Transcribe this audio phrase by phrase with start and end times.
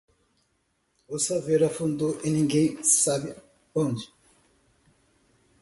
[1.07, 3.35] O saveiro afundou e ninguém sabe
[3.85, 4.05] onde.